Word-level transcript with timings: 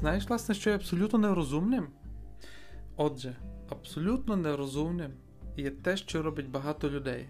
Знаєш, 0.00 0.28
власне, 0.28 0.54
що 0.54 0.70
є 0.70 0.76
абсолютно 0.76 1.18
нерозумним? 1.18 1.86
Отже, 2.96 3.36
абсолютно 3.68 4.36
нерозумним 4.36 5.10
є 5.56 5.70
те, 5.70 5.96
що 5.96 6.22
робить 6.22 6.50
багато 6.50 6.90
людей. 6.90 7.28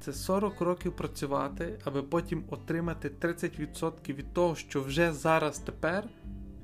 Це 0.00 0.12
40 0.12 0.60
років 0.60 0.96
працювати, 0.96 1.78
аби 1.84 2.02
потім 2.02 2.44
отримати 2.50 3.08
30% 3.08 4.14
від 4.14 4.32
того, 4.32 4.56
що 4.56 4.82
вже 4.82 5.12
зараз 5.12 5.58
тепер 5.58 6.04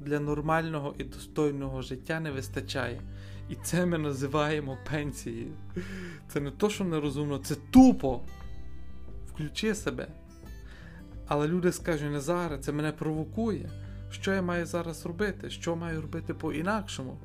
для 0.00 0.20
нормального 0.20 0.94
і 0.98 1.04
достойного 1.04 1.82
життя 1.82 2.20
не 2.20 2.30
вистачає. 2.30 3.00
І 3.48 3.54
це 3.54 3.86
ми 3.86 3.98
називаємо 3.98 4.78
пенсією. 4.90 5.52
Це 6.28 6.40
не 6.40 6.50
то, 6.50 6.70
що 6.70 6.84
нерозумно, 6.84 7.38
це 7.38 7.54
тупо. 7.70 8.20
Включи 9.26 9.74
себе. 9.74 10.08
Але 11.26 11.48
люди 11.48 11.72
скажуть, 11.72 12.12
не 12.12 12.20
зараз, 12.20 12.64
це 12.64 12.72
мене 12.72 12.92
провокує. 12.92 13.70
Що 14.12 14.32
я 14.32 14.42
маю 14.42 14.66
зараз 14.66 15.06
робити? 15.06 15.50
Що 15.50 15.76
маю 15.76 16.00
робити 16.00 16.34
по-інакшому? 16.34 17.18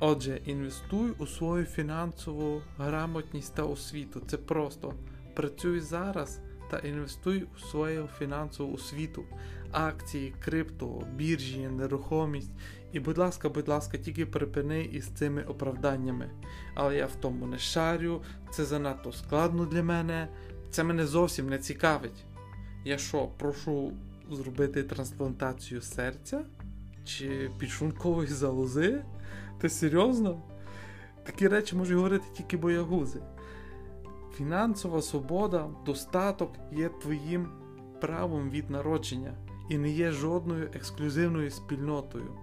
Отже, 0.00 0.40
інвестуй 0.44 1.10
у 1.18 1.26
свою 1.26 1.64
фінансову 1.64 2.62
грамотність 2.78 3.54
та 3.54 3.62
освіту. 3.62 4.20
Це 4.26 4.36
просто 4.36 4.94
працюй 5.34 5.80
зараз 5.80 6.40
та 6.70 6.78
інвестуй 6.78 7.46
у 7.56 7.58
свою 7.58 8.08
фінансову 8.18 8.74
освіту, 8.74 9.24
акції, 9.72 10.34
крипто, 10.44 11.06
біржі, 11.14 11.68
нерухомість. 11.68 12.50
І, 12.92 13.00
будь 13.00 13.18
ласка, 13.18 13.48
будь 13.48 13.68
ласка, 13.68 13.98
тільки 13.98 14.26
припини 14.26 14.82
із 14.82 15.06
цими 15.06 15.42
оправданнями. 15.42 16.30
Але 16.74 16.96
я 16.96 17.06
в 17.06 17.14
тому 17.14 17.46
не 17.46 17.58
шарю, 17.58 18.22
це 18.50 18.64
занадто 18.64 19.12
складно 19.12 19.66
для 19.66 19.82
мене, 19.82 20.28
це 20.70 20.84
мене 20.84 21.06
зовсім 21.06 21.48
не 21.48 21.58
цікавить. 21.58 22.24
Я 22.84 22.98
що, 22.98 23.26
прошу 23.26 23.92
зробити 24.36 24.82
трансплантацію 24.82 25.82
серця 25.82 26.44
чи 27.04 27.50
підшункової 27.58 28.28
залози? 28.28 29.04
Ти 29.60 29.68
серйозно? 29.68 30.42
Такі 31.24 31.48
речі 31.48 31.76
можуть 31.76 31.96
говорити 31.96 32.24
тільки 32.36 32.56
боягузи. 32.56 33.20
Фінансова 34.36 35.02
свобода, 35.02 35.70
достаток 35.86 36.52
є 36.72 36.88
твоїм 36.88 37.48
правом 38.00 38.50
від 38.50 38.70
народження 38.70 39.34
і 39.68 39.78
не 39.78 39.90
є 39.90 40.10
жодною 40.10 40.70
ексклюзивною 40.74 41.50
спільнотою. 41.50 42.38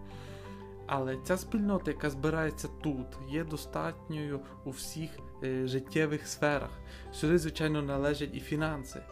Але 0.88 1.17
ця 1.23 1.38
спільнота, 1.38 1.92
яка 1.92 2.09
збирається 2.09 2.67
тут, 2.83 3.08
є 3.30 3.44
достатньою 3.44 4.39
у 4.66 4.70
всіх 4.70 5.09
е, 5.44 5.67
життєвих 5.67 6.28
сферах. 6.28 6.70
Сюди, 7.11 7.38
звичайно, 7.38 7.81
належать 7.81 8.36
і 8.36 8.39
фінанси. 8.39 9.04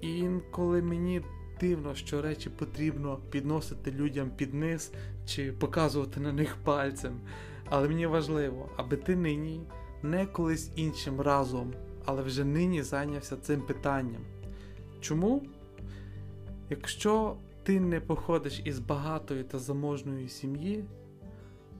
І 0.00 0.18
інколи 0.18 0.82
мені 0.82 1.22
дивно, 1.68 1.94
що 1.94 2.22
речі 2.22 2.50
потрібно 2.50 3.18
підносити 3.30 3.92
людям 3.92 4.30
під 4.36 4.54
низ 4.54 4.92
чи 5.26 5.52
показувати 5.52 6.20
на 6.20 6.32
них 6.32 6.56
пальцем. 6.64 7.20
Але 7.68 7.88
мені 7.88 8.06
важливо, 8.06 8.68
аби 8.76 8.96
ти 8.96 9.16
нині 9.16 9.60
не 10.02 10.26
колись 10.26 10.70
іншим 10.76 11.20
разом, 11.20 11.74
але 12.04 12.22
вже 12.22 12.44
нині 12.44 12.82
зайнявся 12.82 13.36
цим 13.36 13.60
питанням. 13.60 14.22
Чому? 15.00 15.42
Якщо 16.70 17.36
ти 17.62 17.80
не 17.80 18.00
походиш 18.00 18.62
із 18.64 18.78
багатої 18.78 19.44
та 19.44 19.58
заможної 19.58 20.28
сім'ї, 20.28 20.84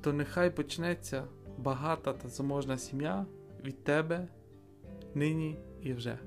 то 0.01 0.13
нехай 0.13 0.51
почнеться 0.51 1.25
багата 1.59 2.13
та 2.13 2.29
заможна 2.29 2.79
сім'я 2.79 3.27
від 3.65 3.85
тебе 3.85 4.29
нині 5.15 5.59
і 5.83 5.93
вже. 5.93 6.19